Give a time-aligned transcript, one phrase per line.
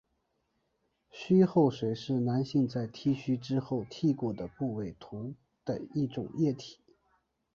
[1.11, 6.79] 须后水是男性在剃须之后于剃过的部位涂的一种液体。